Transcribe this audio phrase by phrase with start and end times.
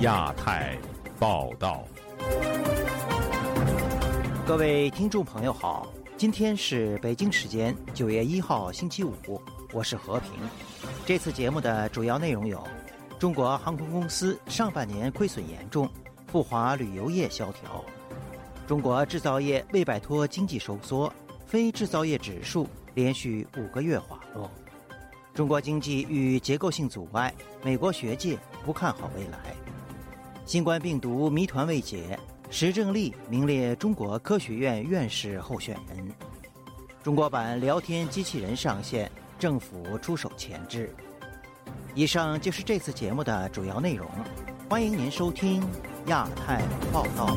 [0.00, 0.76] 亚太
[1.18, 1.86] 报道，
[4.46, 9.40] 各位听众朋友好，今天是北京时间九月一号星期五，
[9.72, 10.32] 我是和平。
[11.06, 12.62] 这次节目的主要内容有：
[13.18, 15.88] 中国航空公司上半年亏损严重，
[16.26, 17.82] 赴华旅游业萧条；
[18.66, 21.10] 中国制造业未摆脱经济收缩，
[21.46, 24.50] 非制造业指数连续五个月滑落；
[25.34, 27.32] 中国经济遇结构性阻碍，
[27.62, 29.54] 美国学界不看好未来。
[30.44, 32.18] 新冠病毒谜团未解，
[32.50, 36.12] 石正丽名列中国科学院院士候选人。
[37.02, 40.94] 中国版聊天机器人上线，政府出手前置。
[41.94, 44.08] 以上就是这次节目的主要内容，
[44.68, 45.62] 欢迎您收听
[46.06, 46.62] 亚太
[46.92, 47.36] 报道。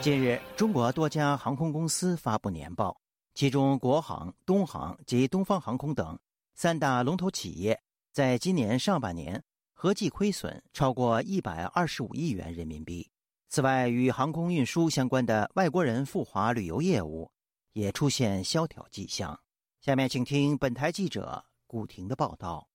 [0.00, 2.96] 近日，中国多家航空公司发布年报，
[3.34, 6.18] 其中国航、东航及东方航空等
[6.54, 7.80] 三大龙头企业。
[8.12, 13.10] 在今年上半年，合计亏损超过一百二十五亿元人民币。
[13.48, 17.30] 此外，与航空运输相关的外国人赴华旅游业务
[17.72, 19.40] 也出现萧条迹象。
[19.80, 22.68] 下面请听本台记者古婷的报道：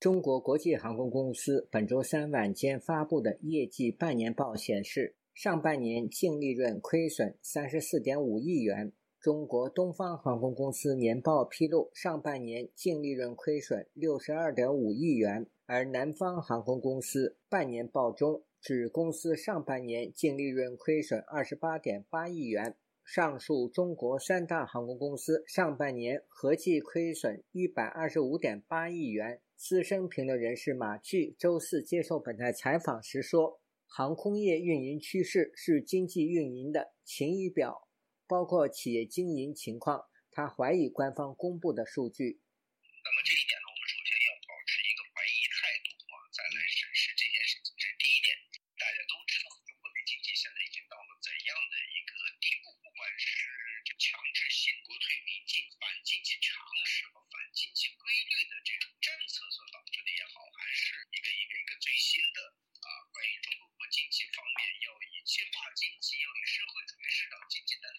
[0.00, 8.92] 中国国际航空公司本周三晚间发布的业绩半年报显示，上半年净利润亏损三十四点五亿元。
[9.20, 22.76] 中国东方航空公司年报披露，上半年净利润亏损六十二点五亿元，而南方航空公司半年报中指公司上半年净利润亏损二十八点八亿元。
[23.04, 29.40] 上述中国三大航空公司上半年合计亏损一百二十五点八亿元。
[29.56, 37.86] 资深评论人士马巨周四接受本台采访时说：“航空业运营趋势是经济运营的晴雨表。”
[38.28, 48.36] 包括企业经营情况，他怀疑官方公布的数据一点呢，我们首先要保持一个怀疑态度啊，再来审视这件事情，这是第一点。
[48.76, 52.76] 大家都知道，中国的经济现在已经到了怎样的一个地步？
[52.84, 53.48] 不管是
[53.96, 62.38] 强制性国退民进、反经济常识和反经济规律的这种政策所导致的也好，还是一个一个一个最新的
[62.84, 67.98] 啊，关于中国经济方面要以计划经济、要以社会主义市场经济等等。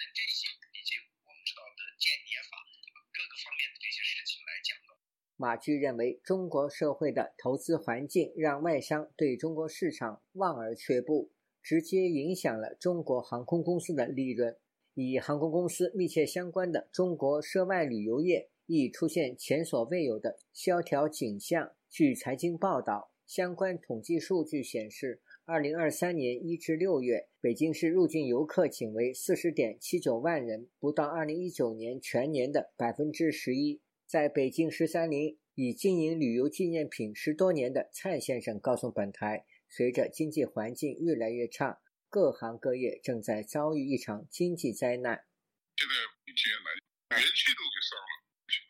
[5.70, 11.30] 马驹认为，中国社会的投资环境让外商对中国市场望而却步，
[11.62, 14.58] 直接影响了中国航空公司的利润。
[14.96, 21.72] 与航空公司密切相关的中国涉外旅游业亦出现前所未有的萧条景象。
[21.88, 33.80] 据财经报道，相关统计数据显示，二零二三年一至六月，北京市入境游客仅为四十点七九万人，不到二零一九年全年的百分之十一。
[34.06, 45.28] 在北京十三陵已经营旅游纪念品十多年的蔡先生告诉本台，随着经济环境越来越差，各行各业正在遭遇一场经济灾难。
[45.76, 48.12] 现在目前来，元气都给上了，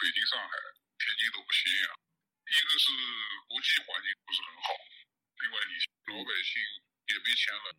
[0.02, 0.50] 北京、上海、
[0.98, 1.94] 天津都不行呀。
[2.50, 2.90] 一个是
[3.46, 4.74] 国际环境不是很好，
[5.46, 5.78] 另外你
[6.10, 6.58] 老百姓
[7.14, 7.78] 也没钱了。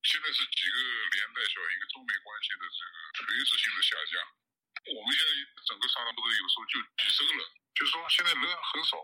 [0.00, 0.76] 现在是几个
[1.12, 4.45] 连带效应，一个中美关系的这个垂直性的下降。
[4.94, 5.30] 我们现在
[5.66, 7.42] 整个商场都有时候就几十个人，
[7.74, 9.02] 就是说现在人很少。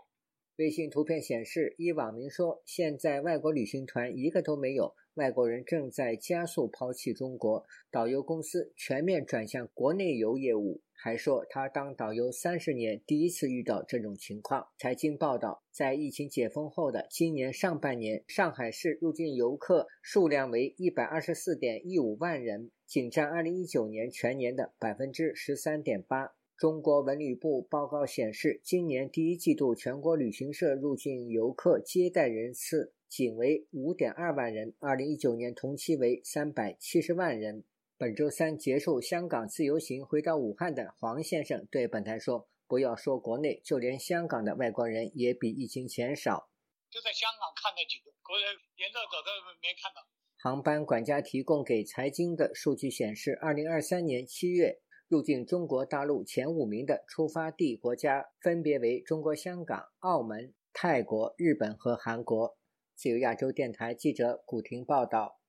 [0.57, 10.81] 微信图片显示，一网民说，现在外国旅行团一个都没有，外国人正在加速抛弃中国，导游公司全面转向国内游业务。
[10.95, 14.69] 还说他当导游三十年，第一次遇到这种情况。
[14.79, 22.71] 财经报道，在疫情解封后的今年上半年，上海市入境游客数量为一百二十四点一五万人。
[22.87, 26.33] 仅占二零一九年全年的百分之十三点八。
[26.55, 37.63] 中国文旅部报告显示，今年第一季度全国旅行社入境游客接待人次仅为五点二万人，二零一九年同期为三百七十万人。
[37.95, 46.49] 本周三结束香港自由行回到武汉的黄先生对本台说：“不要说国内，就连香港的外国人也比疫情前少。
[46.89, 49.29] 就在香港看那几个国人，连这个都
[49.61, 50.01] 没看到。”
[50.41, 62.57] 航班管家提供给财经的数据显示，二零二三年七月入境中国大陆前五名的出发地国家分别为中国香港、澳门、泰国、日本和韩国。
[62.95, 65.39] 自由亚洲电台记者古婷报道。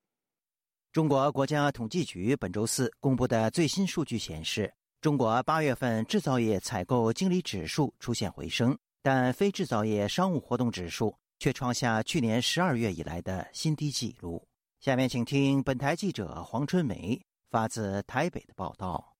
[0.93, 14.47] 中国国家统计局本周四公布的最新数据显示，中国八月份制造业采购经理指数出现回升，但非制造业商务活动指数却创下去年十二月以来的新低纪录。
[14.81, 17.21] 下面请听本台记者黄春梅
[17.51, 19.17] 发自台北的报道。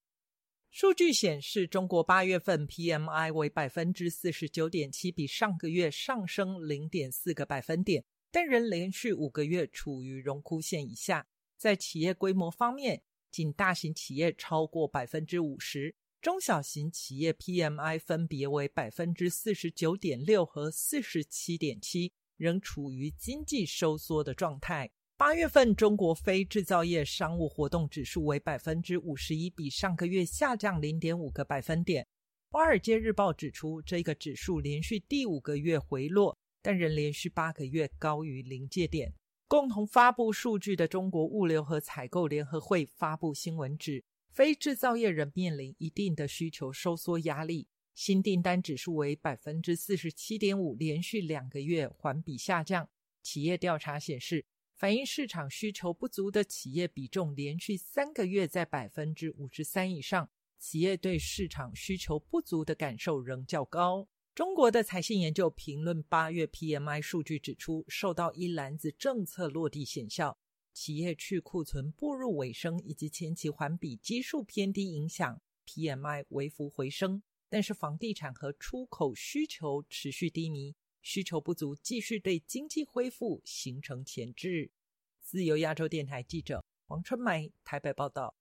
[0.71, 11.29] 数据显示，中国八月份 PMI 为百分之四十九点七，比上个月上升零点四个百分点，但仍连续五个月处于荣枯线以下。
[11.57, 13.01] 在企业规模方面，
[13.31, 24.91] 仅大型企业超过百分之五十，中小型企业 PMI 分别为百分之四十九点六和四十七点七，仍处于经济收缩的状态。
[25.17, 32.05] 八月份中国非制造业商务活动指数为百分之五十一，比上个月下降零点五个百分点。
[32.51, 39.13] 华尔街日报指出，这个指数连续第五个月回落，但仍连续八个月高于临界点。
[39.47, 44.03] 共同发布数据的中国物流和采购联合会发布新闻指，
[44.33, 47.69] 非制造业仍面临一定的需求收缩压力。
[47.95, 52.89] 新订单指数为百分之四十七点五，连续两个月环比下降。
[53.23, 54.47] 企业调查显示。
[54.77, 60.29] 反映市场需求不足的企业比重连续三个月在百分之五十三以上，
[60.59, 64.09] 企业对市场需求不足的感受仍较高。
[64.35, 70.37] 中国的财信研究评论八月 PMI 数据指出，受到一篮子政策落地显效、
[70.73, 80.75] 企业去库存步入尾声以及前期环比基数偏低影响，PMI 微幅回升，但是房地产和出口需求持续低迷。
[81.01, 84.73] 需求不足，继续对经济恢复形成前置。
[85.21, 88.35] 自由亚洲电台记者王春梅台北报道：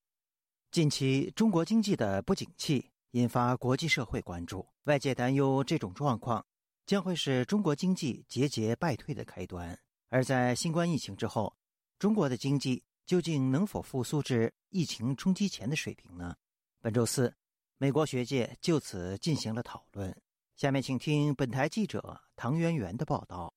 [0.71, 6.43] 近期中国经济的不景气引发国际社会关注，外界担忧这种状况
[6.87, 9.77] 将会是中国经济节节败退的开端。
[10.09, 11.55] 而在新冠疫情之后，
[11.99, 16.35] 中国的经济究竟能否复苏至疫情冲击前的水平呢？
[16.81, 17.31] 本周四，
[17.77, 20.15] 美国学界就此进行了讨论。
[20.55, 23.53] 下面请听本台记者唐媛媛的报道。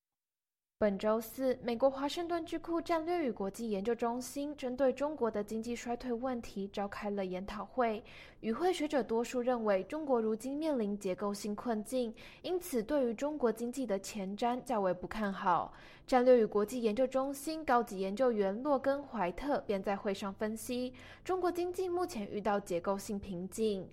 [0.78, 8.04] 本周四，美国华盛顿智库战略与国际研究中心针对中国的经济衰退问题召开了研讨会。
[8.40, 15.72] 与会学者多数认为，中国如今面临结构性困境，因此对于中国经济的前瞻较为不看好。
[16.06, 20.92] 战略与国际研究中心高级研究员洛根·怀特便在会上分析，
[21.24, 23.88] 中国经济目前遇到结构性瓶颈。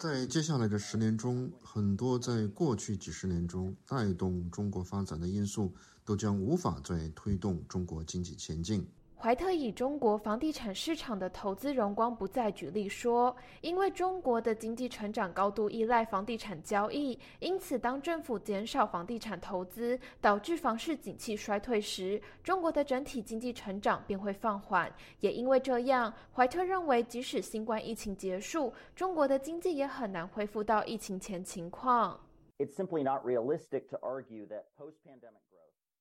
[0.00, 5.74] 在接下来的十年中，很多在过去几十年中带动中国发展的因素，
[6.06, 8.88] 都将无法再推动中国经济前进。
[9.22, 24.90] 怀特以中国房地产市场的投资荣光不再举例说，因为中国的经济成长高度依赖房地产交易，因此当政府减少房地产投资，导致房市景气衰退时，中国的整体经济成长便会放缓。
[25.20, 32.18] 也因为这样，怀特认为，即使新冠疫情结束，中国的经济也很难恢复到疫情前情况。
[32.56, 35.49] It's simply not realistic to argue that post-pandemic.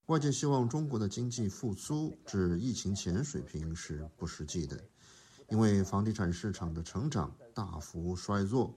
[0.10, 4.76] 外界希望中国的经济复苏至疫情前水平是不实际的，
[5.50, 8.74] 因为房地产市场的成长大幅衰弱，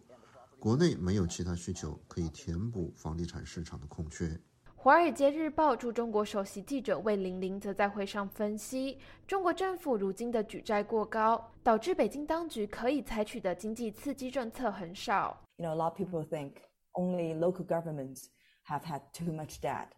[0.58, 4.38] 国内没有其他需求可以填补房地产市场的空缺。
[4.76, 15.43] 华尔街日报驻中国首席记者魏玲玲则在会上分析，中国政府如今的举债过高，导致北京当局可以采取的经济刺激政策很少。
[15.56, 16.56] You know, a lot of people think
[16.93, 18.25] only local governments
[18.67, 19.88] have had too much debt.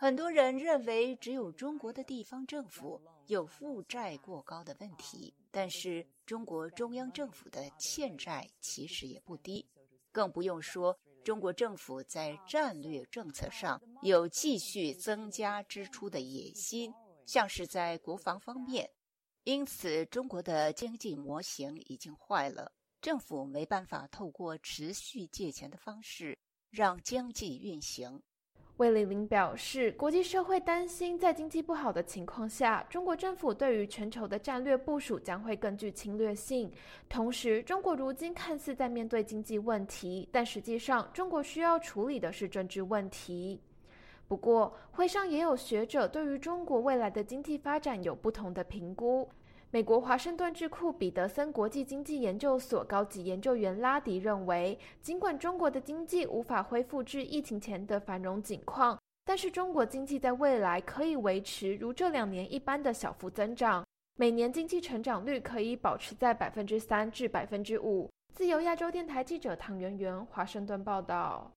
[0.00, 9.66] 很多人认为只有中国的地方政府有负债过高的问题，但是中国中央政府的欠债其实也不低，
[10.12, 16.94] 更不用说中国政府在战略政策上有继续增加支出的野心，
[17.26, 18.88] 像是在国防方面。
[19.42, 22.70] 因此，中国的经济模型已经坏了，
[23.00, 26.38] 政府没办法透过持续借钱的方式
[26.70, 28.22] 让经济运行。
[28.78, 36.70] 魏玲玲表示，国际社会担心，在经济不好的情况下，中国政府对于全球的战略部署将会更具侵略性。
[37.08, 43.60] 同时，中国如今看似在面对经济问题，但实际上，中国需要处理的是政治问题。
[44.28, 49.28] 不过，会上也有学者对于中国未来的经济发展有不同的评估。
[49.70, 63.84] 美国华盛顿智库彼得森国际经济研究所高级研究员拉迪认为，尽管中国的经济无法恢复至疫情前的繁荣景况，但是中国经济在未来可以维持如这两年一般的小幅增长，
[64.16, 68.08] 每年经济成长率可以保持在百分之三至百分之五。
[68.32, 71.52] 自由亚洲电台记者唐媛媛华盛顿报道。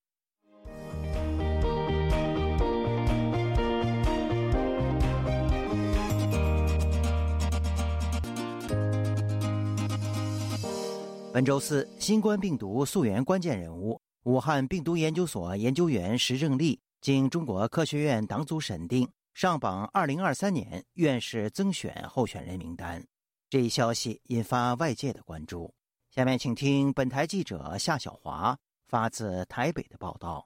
[11.34, 23.02] 本周四，新冠病毒溯源关键人物武汉病毒研究所研究员石正丽经中国科学院党组审定，上榜2023年院士增选候选人名单。
[23.50, 25.74] 这一消息引发外界的关注。
[26.10, 28.58] 下面请听本台记者夏小华
[28.90, 30.46] 发自台北的报道。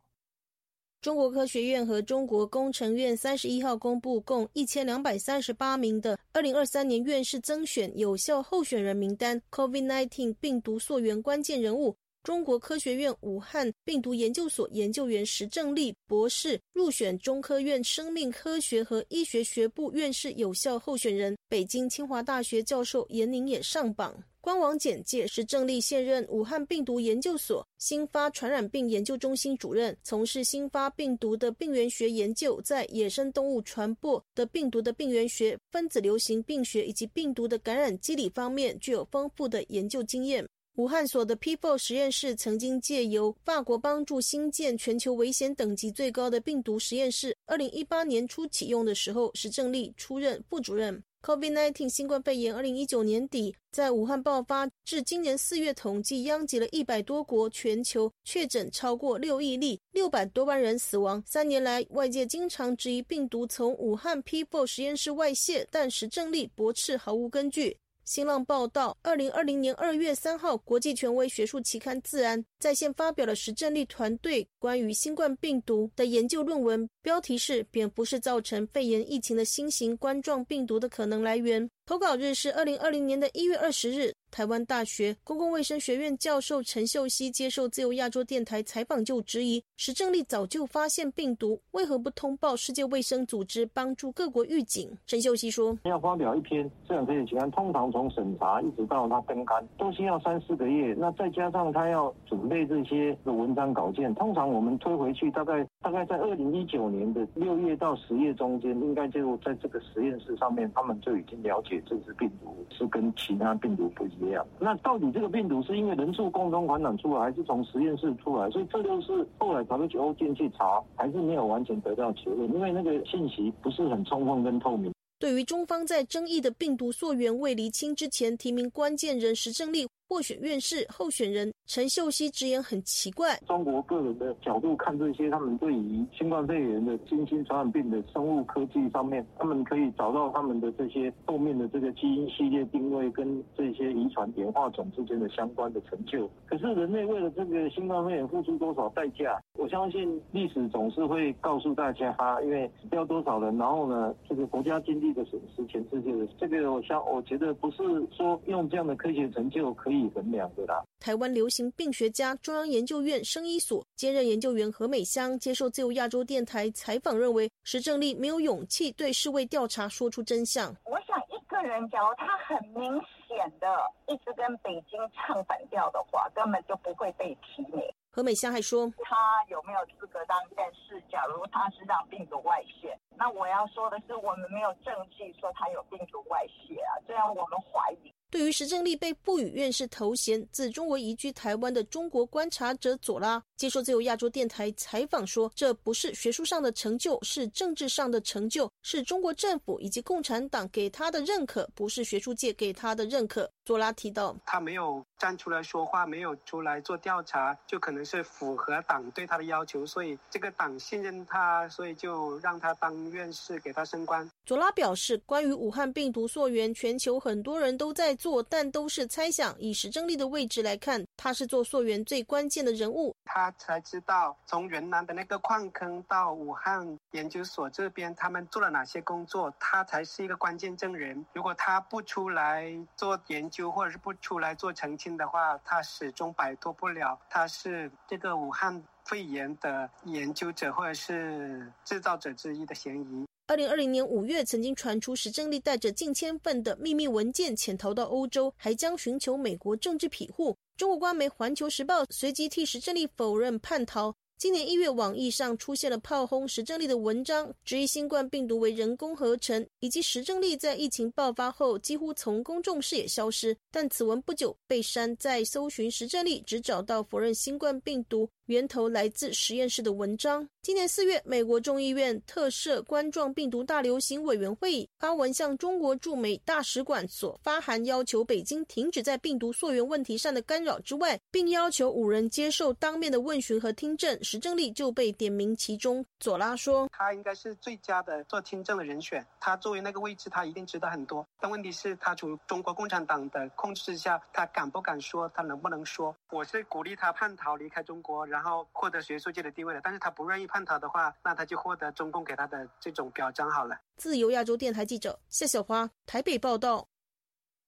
[1.05, 11.95] 中国科学院和中国工程院三十一号公布共一千两百三十八名的二零二三年院士增选有效候选人名单，COVID-19 病毒溯源关键人物。
[12.23, 24.23] 中国科学院武汉病毒研究所研究员石正丽博士入选中科院生命科学和医学学部院士有效候选人，北京清华大学教授严宁也上榜。
[24.45, 40.47] 官网简介：石正丽现任武汉病毒研究所新发传染病研究中心主任，从事新发病毒的病原学研究，在野生动物传播的病毒的病原学、分子流行病学以及病毒的感染机理方面具有丰富的研究经验。
[40.75, 47.35] 武汉所的 P4 实验室曾经借由法国帮助新建全球危险等级最高的病毒实验室。
[47.47, 51.01] 二零一八年初启用的时候，石正丽出任副主任。
[51.25, 61.23] COVID-19 新冠肺炎二零一九年底在武汉爆发，至今年四月统计殃及了一百多国，全球确诊超过六亿例，六百多万人死亡。
[61.25, 67.75] 三年来，外界经常质疑病毒从武汉 P4 实验室外泄，但石正丽驳斥毫无根据。
[68.05, 81.67] 新浪报道，二零二零年二月三号，国际权威学术期刊《自然》在线发表了石正丽团队关于新冠病毒的研究论文，标题是“蝙蝠是造成肺炎疫情的新型冠状病毒的可能来源”。
[81.87, 84.13] 投稿日是二零二零年的一月二十日。
[84.35, 94.91] 台湾大学公共卫生学院教授陈秀熙接受自由亚洲电台采访就质疑：石正丽早就发现病毒，为何不通报世界卫生组织，帮助各国预警？
[95.07, 100.93] 陈秀熙说：“要发表一篇这样科学期刊，通常从审查一直到他登刊，都需要三四个月。
[100.99, 114.24] 那再加上他要准备这些的文章稿件，通常我们推回去，大概大概在二零一九年的六月到十月中间，应该就在这个实验室上面，他们就已经了解这支病毒是跟其他病毒不一样。”
[114.59, 118.49] 那到底这个病毒是因为人畜共同传染出来，还是从实验室出来？
[118.49, 124.91] 所以这就是后来 WHO 进去查，还是没有完全得到结论，因为那个信息不是很充分跟透明。
[125.17, 129.87] 对于中方在争议的病毒溯源未厘清之前提名关键人石正丽。
[130.07, 146.29] 获选院士候选人陈秀熙直言很奇怪：中国个人的角度看这些，他们对于新冠肺炎的新兴传染病的生物科技上面，他们可以找到他们的这些后面的这个基因系列定位跟这些遗传演化种之间的相关的成就。
[146.45, 149.41] 可是人类为了这个新冠肺炎付出多少代价？
[149.57, 157.77] 我相信历史总是会告诉大家，哈因为死掉多少人，然后呢，这个国家经济的损失，全世界的这个，我想我觉得不是
[158.15, 159.94] 说用这样的科学成就可以。
[159.95, 160.83] 可以衡量的啦。
[160.99, 170.75] 台湾流行病学家、中央研究院生医所兼任研究员何美香接受自由亚洲电台采访，认为石正丽没有勇气对世卫调查说出真相。
[170.85, 172.91] 我想一个人，假如他很明
[173.27, 173.67] 显的
[174.07, 177.81] 一直跟北京唱反调的话，根本就不会被提名。
[178.11, 179.15] 何美香还说，他
[179.49, 181.01] 有没有资格当院士？
[181.11, 188.13] 假如他是让病毒外泄，那我要说的是，我们没有证据说他有病毒外泄啊，这样我们怀疑。
[188.31, 214.29] 对于石正丽被不予院士头衔，自中国移居台湾的中国观察者左拉接受自由亚洲电台采访说：“这不是学术上的成就，是政治上的成就，是中国政府以及共产党给他的认可，不是学术界给他的认可。”左拉提到，他没有站出来说话，没有出来做调查，就可能是符合党对他的要求，所以这个党信任他，所以就让他当院士，给他升官。
[214.45, 218.14] 左拉表示，关于武汉病毒溯源，全球很多人都在。
[218.15, 219.55] 做，但都是猜想。
[219.59, 223.15] 以石正丽的位置来看，他是做溯源最关键的人物。
[223.25, 231.25] 他才知道从云南的那个矿坑到武汉研究所这边，他们做了哪些工作，他才是一个关键证人。
[231.33, 243.24] 如果他不出来做研究，或者是不出来做澄清的话，他始终摆脱不了他是这个武汉肺炎的研究者或者是制造者之一的嫌疑。
[243.47, 250.57] 二零二零年五月，曾经传出石正丽带着近千份的秘密文件潜逃到欧洲，还将寻求美国政治庇护。
[250.75, 254.15] 中国官媒《环球时报》随即替石正丽否认叛逃。
[254.39, 263.55] 今年一月，网易上出现了炮轰石正丽的文章，质疑新冠病毒为人工合成，以及石正丽在疫情爆发后几乎从公众视野消失。
[263.71, 270.49] 但此文不久被删，在搜寻石正丽，只找到否认新冠病毒源头来自实验室的文章。
[270.65, 284.17] 今年四月，美国众议院特设冠状病毒大流行委员会发文向中国驻美大使馆所发函，要求北京停止在病毒溯源问题上的干扰之外，并要求五人接受当面的问询和听证。
[284.23, 286.03] 石正丽就被点名其中。
[286.19, 289.23] 佐拉说：“他应该是最佳的做听证的人选。
[289.39, 291.23] 他作为那个位置，他一定知道很多。
[291.39, 295.29] 但问题是，他处中国共产党的控制下，他敢不敢说？
[295.35, 296.15] 他能不能说？
[296.31, 299.79] 我是鼓励他叛逃离开中国，然后获得学术界的地位的。
[299.83, 306.87] 但是他不愿意叛逃的话，那他就获得中共给他的这种表彰好了。”自由亚洲电台记者谢小花台北报道。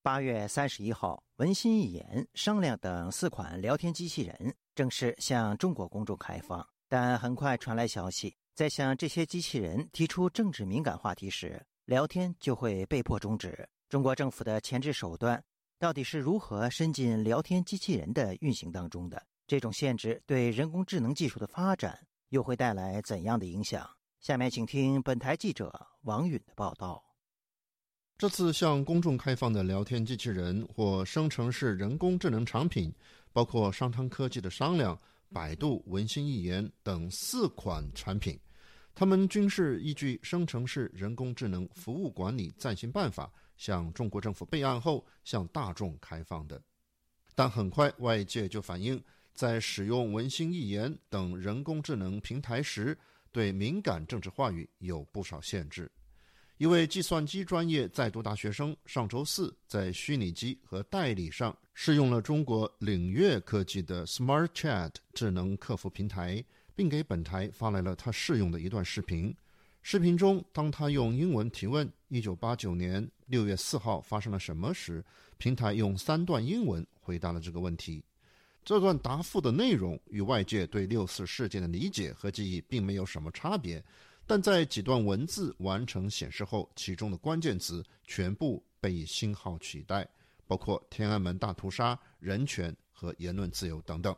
[0.02, 6.66] 八月三十一号，文心一言、商量等四款聊天机器人正式向中国公众开放。
[6.88, 13.68] 但很快传来消息，在向这些机器人提出政治敏感话题时，聊天就会被迫终止。
[13.90, 15.44] 中国政府的前置手段
[15.78, 19.22] 到底是如何伸进聊天机器人的运行当中的？
[19.46, 23.90] 这种限制对人工智能技术的发展又会带来怎样的影响？
[24.20, 27.04] 下面请听本台记者王允的报道。
[28.18, 32.92] 这次向公众开放的聊天机器人或生成式人工智能产品，
[33.32, 35.00] 包括商汤科技的商量、
[35.32, 38.40] 百度、文心一言等四款产品，
[38.96, 46.60] 它们均是依据《生成式人工智能服务管理暂行办法》向中国政府备案后向大众开放的。
[47.36, 49.00] 但很快，外界就反映，
[49.38, 52.98] 在使用文心一言等人工智能平台时，
[53.32, 55.92] 对敏感政治话语有不少限制。
[56.58, 69.32] 一位计算机专业在读大学生上周四在虚拟机和代理上试用了中国领悦科技的 Smart Chat 智能客服平台，并给本台发来了他试用的一段视频。
[69.84, 75.06] 视频中，当他用英文提问“一九八九年六月四号发生了什么”时，
[75.38, 78.04] 平台用三段英文回答了这个问题。
[78.68, 83.82] 这段答复的内容与外界对六四事件的理解和记忆并没有什么差别。
[84.26, 90.06] 但在几段文字完成显示后，其中的关键词全部被星号取代，
[90.46, 94.14] 包括天安门大屠杀、人权和言论自由等等。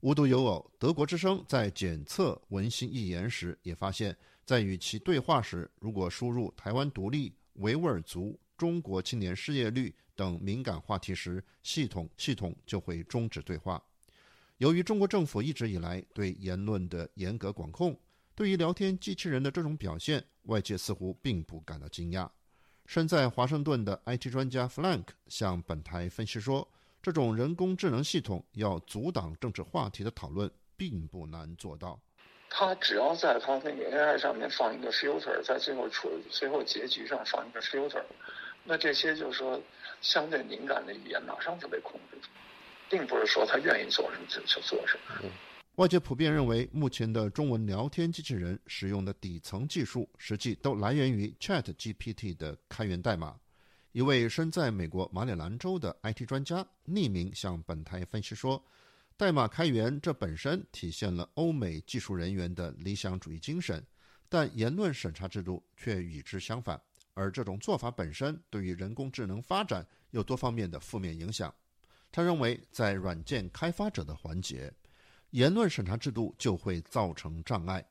[0.00, 13.82] 无独有偶，德国之声在检测文心一言时，也发现，在与其对话时，如果输入台湾独立、维吾尔族、中国青年失业率等敏感话题时，系统系统就会终止对话。
[14.58, 17.98] 由于中国政府一直以来对言论的严格管控。
[18.36, 22.28] 对于聊天机器人的这种表现，外界似乎并不感到惊讶。
[22.84, 26.68] 身在华盛顿的 IT 专家 Flank 向本台分析说
[27.00, 32.00] ：“这种人工智能系统要阻挡政治话题的讨论，并不难做到。
[32.50, 38.02] 他只要在他那个 AI 上面放一个 filter，在最后处最后结局上放一个 filter，
[38.64, 39.62] 那这些就是说
[40.00, 42.28] 相对敏感的语言马上就被控制住，
[42.88, 45.30] 并不是说他愿意做什么就就做什么。”
[45.76, 53.36] 外界普遍认为，目前的中文聊天机器人使用的底层技术，实际都来源于 Chat GPT 的开源代码。
[53.90, 58.64] 一位身在美国马里兰州的 IT 专家匿名向本台分析说
[59.18, 63.84] ：“代码开源这本身体现了欧美技术人员的理想主义精神，
[64.28, 66.80] 但言论审查制度却与之相反。
[67.14, 71.52] 而这种做法本身对于人工智能发展有多方面的负面影响。”
[72.12, 74.72] 他认为，在软件开发者的环节。
[75.30, 77.84] 言论审查制度就会造成障碍。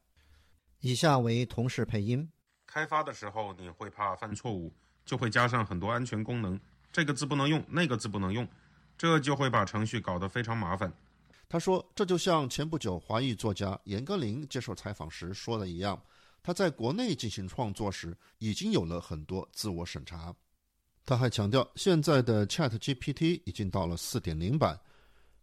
[0.79, 2.31] 以下为同事配音：
[2.65, 6.57] 开发的时候你会怕犯错误，就会加上很多安全功能，
[6.89, 8.47] 这个字不能用，那个字不能用，
[8.97, 10.93] 这就会把程序搞得非常麻烦。
[11.49, 16.01] 他说，这就像前不久华裔作家严歌苓接受采访时说的一样，
[16.43, 20.35] 他在国内进行创作时已经有了很多自我审查。
[21.05, 24.79] 他还强调，现在的 Chat GPT 已经到了4.0版。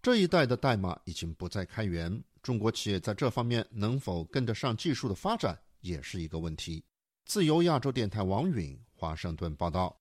[0.02, 6.82] 这一代的代码已经不再开源，中国企业在这方面能否跟得上技术的发展，也是一个问题。
[7.26, 9.99] 自由亚洲电台王允华盛顿报道。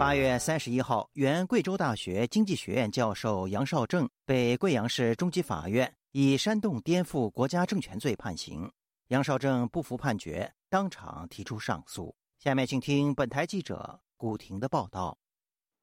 [0.00, 8.72] 八月三十一号，原贵州大学经济学院教授杨绍正被贵阳市中级法院以煽动颠覆国家政权罪判刑。
[9.08, 12.14] 杨绍正不服判决，当场提出上诉。
[12.38, 15.18] 下面请听本台记者古婷的报道：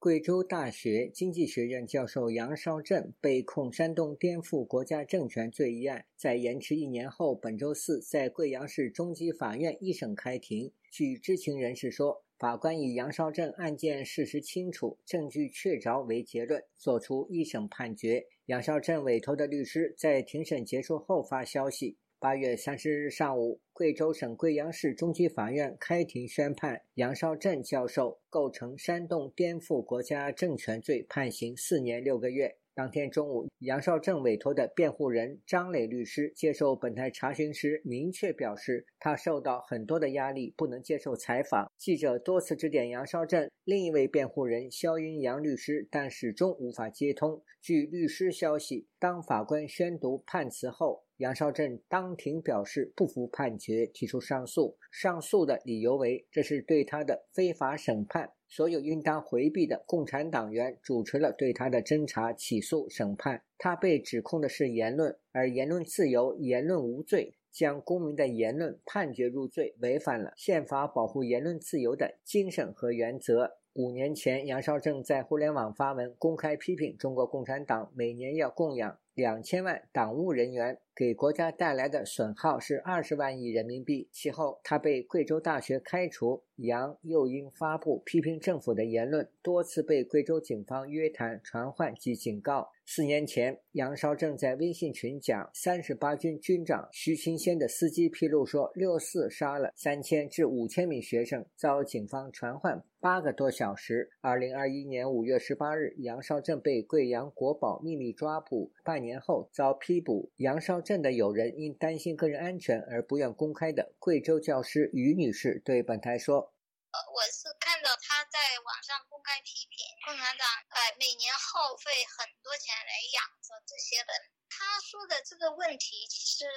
[0.00, 10.72] 贵州大学经济学院教授杨绍正被控煽动颠覆国家政权罪一案，在延迟一年后，本周四在贵阳市中级法院一审开庭。
[10.90, 12.24] 据知情人士说。
[12.38, 18.26] 法官以杨绍正案件事实清楚、证据确凿为结论，作出一审判决。
[18.46, 32.56] 杨绍正委托的律师在庭审结束后发消息：八月三十日上午，贵州省贵阳市中级法院开庭宣判，杨绍正教授构成煽动颠覆国家政权罪，判刑四年六个月。
[32.78, 41.72] 当天中午，杨少正委托的辩护人张磊律师接受本台查询时，明确表示，他受到很多的压力，不能接受采访。
[41.76, 47.42] 记者多次致电杨少正另一位辩护人肖云阳律师，但始终无法接通。
[47.60, 54.78] 据律师消息，当法官宣读判词后，杨少正当庭表示不服判决，提出上诉。
[54.92, 58.30] 上诉的理由为，这是对他的非法审判。
[58.48, 63.42] 所有应当回避的共产党员主持了对他的侦查、起诉、审判。
[63.58, 73.58] 他被指控的是言论，而言论自由、言论无罪，将公民的言论判决入罪，违反了宪法保护言论自由的精神和原则。
[73.74, 80.80] 五年前，杨少正在互联网发文公开批评中国共产党每年要供养两千万党务人员。
[80.98, 84.08] 给国家带来的损耗是二十万亿人民币。
[84.10, 86.42] 其后，他被贵州大学开除。
[86.56, 92.70] 杨又因发布批评政府的言论，多次被贵州警方约谈、传唤及警告。
[92.84, 104.10] 四年前，杨少正在微信群讲，三十八军军长徐勤先的司机披露说，六四杀了三千至五千名学生，遭警方传唤八个多小时。
[104.20, 110.32] 二零二一年五月十八日，杨少正被贵阳国保秘密抓捕，半年后遭批捕。
[110.38, 110.82] 杨少。
[110.88, 116.56] 镇的有人因担心个人安全而不愿公开的贵州教师于女士对本台说
[116.88, 124.08] ：“呃，我是看到他在网上公开批评共产党，呃，每年耗费很多钱来养着这些人。
[124.48, 126.48] 他说的这个问题，其实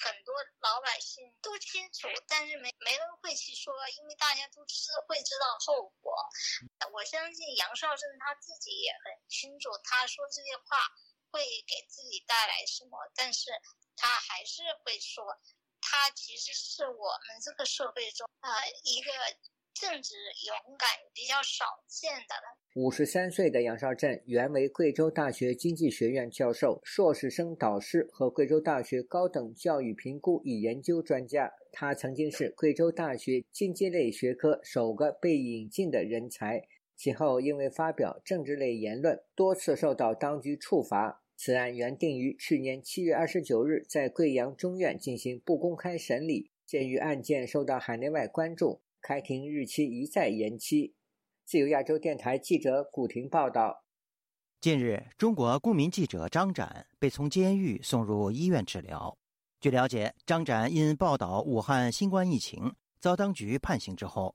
[0.00, 0.32] 很多
[0.64, 3.68] 老百姓都清楚，但是没没人会去说，
[4.00, 6.16] 因为大家都知会知道后果。
[6.88, 10.88] 我相信杨少正他自己也很清楚，他说这些话。”
[11.34, 12.96] 会给自己带来什么？
[13.16, 13.50] 但是
[13.96, 15.24] 他还是会说，
[15.80, 18.48] 他其实是我们这个社会中呃
[18.84, 19.10] 一个
[19.74, 20.14] 正直、
[20.46, 22.36] 勇敢、比较少见的。
[22.76, 31.52] 五十三岁的杨少正原为贵州大学经济学院教授、硕士生导师和贵州大学高等教育评估与研究专家。
[31.72, 36.62] 他曾经是贵州大学经济类学科首个被引进的人才，
[36.94, 41.23] 其后因为发表政治类言论，多次受到当局处罚。
[41.44, 50.94] 此案原定于去年七月二十九日在贵阳中院进行不公开审理，鉴于案件受到海内外关注，开庭日期一再延期。
[51.44, 53.84] 自由亚洲电台记者古婷报道。
[54.58, 59.14] 近日，中国公民记者张展被从监狱送入医院治疗。
[59.60, 64.34] 据了解，张展因报道武汉新冠疫情遭当局判刑之后，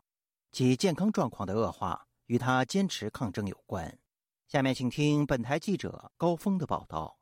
[0.52, 3.98] 其健康状况的恶化与他坚持抗争有关。
[4.50, 7.20] 下面请听本台记者高峰的报道。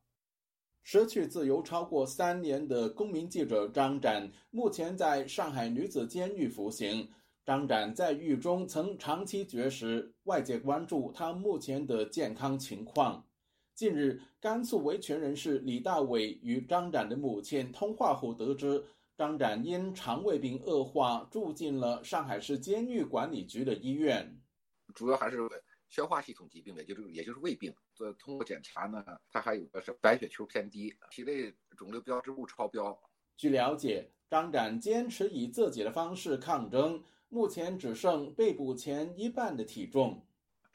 [0.82, 7.10] 失去自由超过三年的公民记者张展，目前在上海女子监狱服刑。
[7.44, 13.28] 张展在狱中曾长期绝食，外界关注他目前的健康情况。
[13.76, 18.82] 近日，甘肃维权人士李大伟与张展的母亲通话后得知，
[19.18, 24.42] 张展因肠胃病恶化住进了上海市监狱管理局的医院，
[24.96, 25.38] 主要还是。
[25.90, 27.74] 消化系统疾病，也就是也就是胃病。
[27.96, 32.98] 这通过检查呢，他还有个是白血球偏低，体内肿瘤标志物超标。
[33.36, 40.26] 据了解，张展坚持以自己的方式抗争，目前只剩被捕前一半的体重。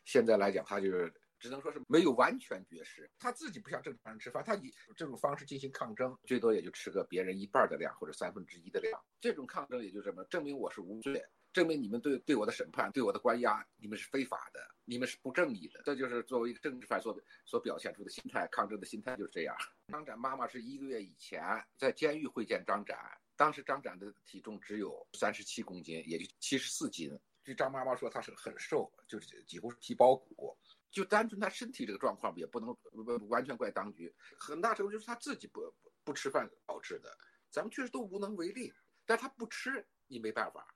[0.05, 3.11] 现在来讲，他就是只能说是没有完全绝食。
[3.19, 9.01] 他自己不像正常人吃饭，他以这种方式进行抗争，最多也就吃个别人一半的量或者三分之一的量。
[9.21, 11.25] 这种抗争也就什么，证明我是无罪。
[11.53, 15.83] 证明你们对对我的审判、对我的关押，你们是非法的，你们是不正义的。
[15.85, 19.55] 这就是作为一个政治犯所所表现出的心态，抗争的心态就是这样。
[19.89, 21.43] 张展妈妈是一个月以前
[21.77, 22.99] 在监狱会见张展，
[23.37, 27.19] 当时张展的体重只有三十七公斤，也就七十四斤。
[27.45, 30.57] 据张妈妈说，他是很瘦，就是几乎是皮包骨。
[30.91, 35.61] 就单纯他身体这个状况，也不能不完全怪当局，很大程度就是他自己不
[36.05, 37.17] 不吃饭导致的。
[37.51, 38.73] 咱们确实都无能为力，
[39.07, 40.67] 但他不吃，你没办法。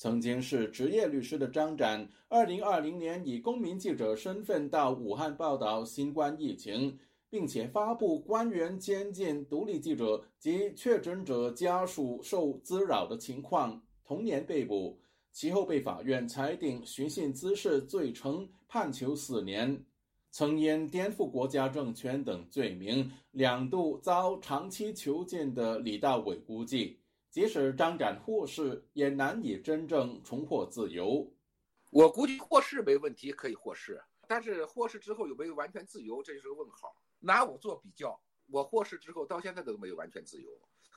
[0.00, 14.98] 曾经是职业律师的张展，二零二零年以公民记者身份到武汉报道新冠疫情，并且发布官员监禁独立记者及确诊者家属受滋扰的情况，同年被捕，
[15.32, 19.84] 其后被法院裁定寻衅滋事罪成，判囚四年。
[20.30, 26.99] 曾因颠覆国家政权等罪名两度遭长期囚禁的李大伟估计。
[27.30, 31.32] 即使张展获释，也难以真正重获自由。
[31.90, 36.94] 我估计获释没问题，可以获释，但是获释之后有没有完全自由，这就是个问号。
[37.20, 40.50] 拿我做比较，我获释之后到现在都没有完全自由。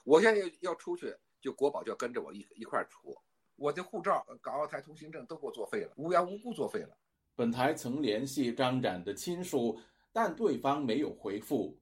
[0.03, 3.15] 我现在要出去，就国宝就要跟着我一一块出，
[3.55, 6.97] 我的护照、港澳台通行证都给我作废了，无缘无故作废了。
[7.35, 9.79] 本台曾联系张展的亲属，
[10.11, 11.79] 但对方没有回复。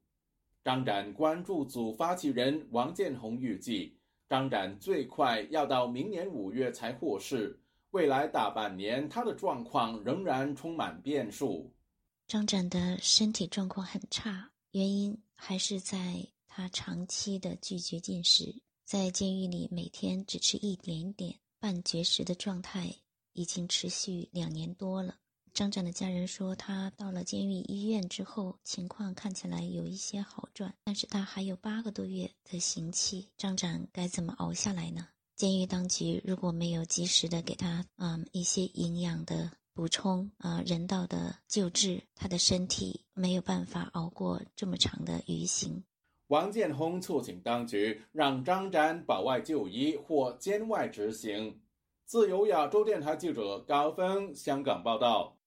[0.64, 3.98] 张展关注组发起人王建红预计，
[4.32, 11.70] 张展最快要到明年五月才获释，未来大半年他的状况仍然充满变数。
[12.28, 22.90] 张展的身体状况很差，原因还是在他长期的拒绝进食，在监狱里每天只吃一点点，半绝食的状态
[23.34, 25.18] 已经持续两年多了。
[25.54, 33.28] 张展的家人说，他到了监狱医院之后，情况看起来有一些好转，但是他还有八个多月的刑期。
[33.38, 35.10] 张展该怎么熬下来呢？
[35.36, 45.84] 监狱当局如果没有及时的给他嗯一些营养的补充啊，人道的救治，他的身体没有办法熬过这么长的余刑。
[46.28, 51.60] 王建宏促请当局让张展保外就医或监外执行。
[52.06, 55.38] 自由亚洲电台记者高峰香港报道。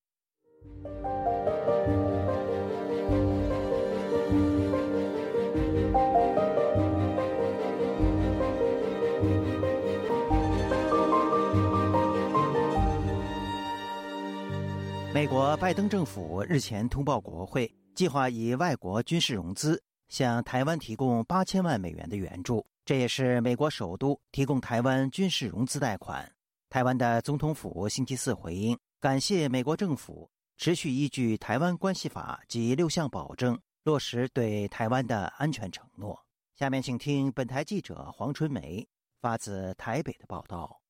[15.12, 26.30] 美国拜登政府日前通报国会，计划以外国军事融资向台湾提供八千万美元的援助，这也是美国首都提供台湾军事融资贷款。
[26.68, 30.28] 台湾的总统府星期四回应，感谢美国政府。
[30.56, 36.24] 持续依据《台湾关系法》及六项保证，落实对台湾的安全承诺。
[36.54, 38.86] 下面请听本台记者黄春梅
[39.20, 40.80] 发自台北的报道。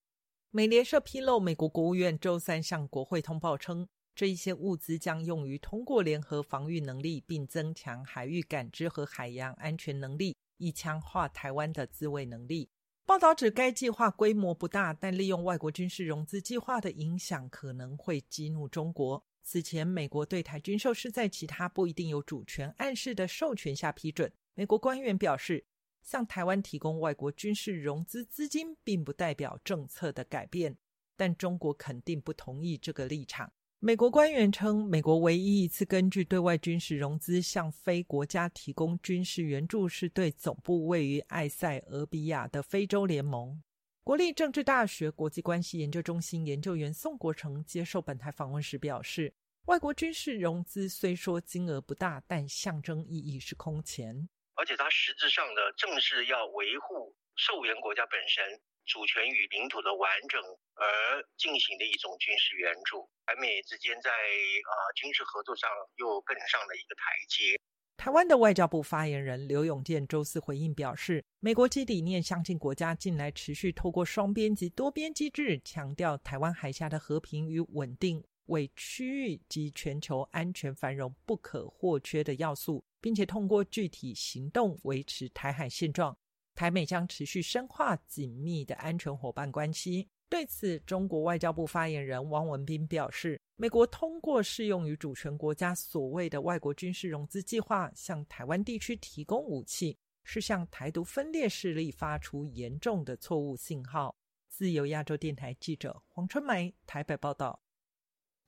[0.51, 12.69] 美联社披露，美国国务院周三向国会通报称，这一些物资将用于通过联合防御能力，并增强海域感知和海洋安全能力，以强化台湾的自卫能力。
[13.07, 19.25] 报道指，该计划规模不大，但利用外国军事融资计划的影响可能会激怒中国。
[19.45, 24.33] 此前，美国对台军售是在其他不一定有主权暗示的授权下批准。
[24.55, 25.65] 美国官员表示，
[26.03, 30.77] 向台湾提供外国军事融资资金，并不代表政策的改变，
[31.17, 33.53] 但中国肯定不同意这个立场。
[33.81, 43.63] 美国官员称，美国唯一一次根据对外军事融资向非国家提供军事援助，是对总部位于埃塞俄比亚的非洲联盟。
[44.05, 49.33] 国立政治大学国际关系研究中心研究员宋国成接受本台访问时表示，
[49.65, 58.45] 外国军事融资虽说金额不大，但象征意义是空前，而且它实质上的正是要维护受援国家本身
[58.85, 60.39] 主权与领土的完整
[60.75, 63.09] 而进行的一种军事援助。
[63.25, 67.57] 台美之间在啊军事合作上又更上了一个台阶。
[67.97, 86.15] 台湾的外交部发言人刘永健周四回应表示，美国及理念相近国家近来持续透过双边及多边机制，强调台湾海峡的和平与稳定为区域及全球安全繁荣不可或缺的要素，并且通过具体行动维持台海现状。
[86.55, 90.09] 台美将持续深化紧密的安全伙伴关系。
[90.29, 104.17] 对此，中国外交部发言人汪文斌表示，美国通过适用于主权国家所谓的外国军事融资计划，向台湾地区提供武器，是向台独分裂势力发出严重的错误信号。
[104.49, 107.61] 自由亚洲电台记者黄春梅台北报道。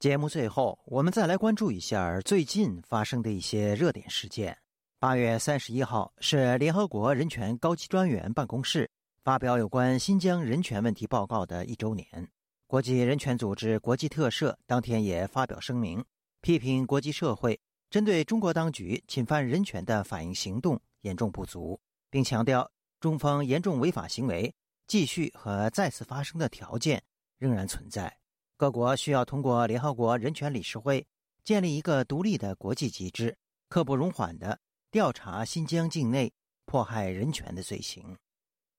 [0.00, 4.58] 节目最后，我们再来关注一下最近发生的一些热点事件。
[4.98, 8.90] 八月三十一号是联合国人权高级专员办公室。
[9.22, 12.30] 发表有关新疆人权问题报告的一周年，
[12.68, 16.04] 国际人权组织国际特赦当天也发表声明，
[16.40, 24.52] 批评国际社会针对中国当局侵犯人权的反应行动严重不足，并强调中方严重违法行为
[24.88, 27.00] 继续和再次发生的条件
[27.38, 28.12] 仍然存在。
[28.56, 31.06] 各国需要通过联合国人权理事会
[31.44, 33.36] 建立一个独立的国际机制，
[33.68, 34.58] 刻不容缓地
[34.90, 36.32] 调查新疆境内
[36.64, 38.16] 迫害人权的罪行。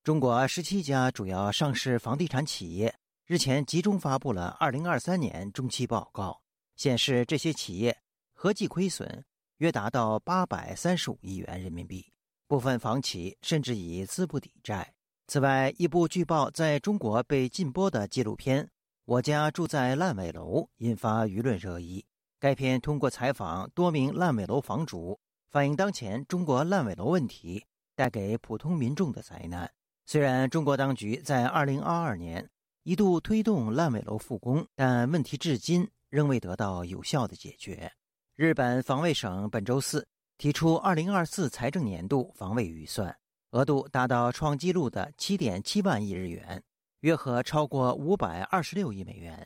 [0.04, 2.94] 中国十七家主要上市房地产企业
[3.28, 6.42] 日前集中发布了二零二三年中期报告，
[6.78, 7.98] 显示这些企业
[8.34, 9.26] 合计亏损
[9.58, 12.14] 约达到八百三十五亿元人民币，
[12.48, 14.94] 部分房企甚至已资不抵债。
[15.28, 18.64] 此外，一部据报在中国被禁播的纪录片
[19.04, 22.06] 《我家住在烂尾楼》引发舆论热议。
[22.40, 25.20] 该片通过采访多名烂尾楼房主，
[25.52, 29.70] 反映当前中国烂尾楼问题带给普通民众的灾难。
[30.06, 32.50] 虽然中国当局在2022年
[32.88, 37.92] 一度推动烂尾楼复工，但问题至今仍未得到有效的解决。
[38.38, 43.14] 日本防卫省本周四提出2024财政年度防卫预算，
[43.52, 46.64] 额度达到创纪录的7.7万亿日元，
[47.02, 49.46] 约合超过526亿美元。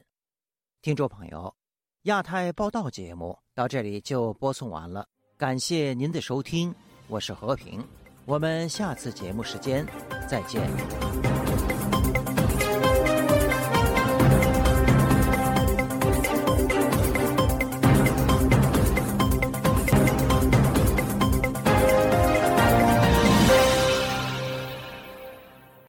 [0.83, 1.51] 听众朋友，
[2.03, 6.71] 亚太报道节目到这里就播送完了，感谢您的收听，
[7.07, 7.83] 我是和平，
[8.25, 9.83] 我们下次节目时间
[10.29, 11.80] 再见。